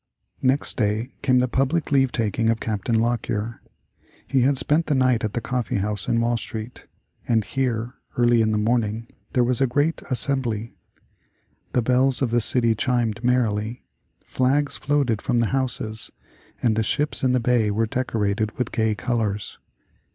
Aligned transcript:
Next 0.41 0.77
day 0.77 1.11
came 1.21 1.37
the 1.37 1.47
public 1.47 1.91
leave 1.91 2.11
taking 2.11 2.49
of 2.49 2.59
Captain 2.59 2.99
Lockyer. 2.99 3.61
He 4.25 4.41
had 4.41 4.57
spent 4.57 4.87
the 4.87 4.95
night 4.95 5.23
at 5.23 5.33
the 5.33 5.41
coffee 5.41 5.75
house 5.75 6.07
in 6.07 6.19
Wall 6.19 6.37
Street, 6.37 6.87
and 7.27 7.43
here, 7.45 7.93
early 8.17 8.41
in 8.41 8.51
the 8.51 8.57
morning, 8.57 9.05
there 9.33 9.43
was 9.43 9.61
a 9.61 9.67
great 9.67 10.01
assembly. 10.09 10.75
The 11.73 11.83
bells 11.83 12.23
of 12.23 12.31
the 12.31 12.41
city 12.41 12.73
chimed 12.73 13.23
merrily; 13.23 13.83
flags 14.25 14.75
floated 14.75 15.21
from 15.21 15.37
the 15.37 15.45
houses, 15.53 16.09
and 16.63 16.75
the 16.75 16.81
ships 16.81 17.21
in 17.21 17.33
the 17.33 17.39
bay 17.39 17.69
were 17.69 17.85
decorated 17.85 18.57
with 18.57 18.71
gay 18.71 18.95
colors. 18.95 19.59